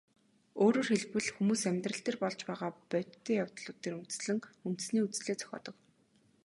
[0.63, 3.03] Өөрөөр хэлбэл, хүмүүс амьдрал дээр болж байгаа бодтой
[3.43, 5.75] явдлууд дээр үндэслэн үндэсний үзлээ зохиодог.